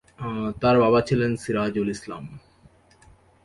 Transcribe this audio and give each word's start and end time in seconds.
তাঁর 0.61 0.75
বাবা 0.83 0.99
ছিলেন 1.07 1.31
সিরাজুল 1.43 1.89
ইসলাম। 1.95 2.23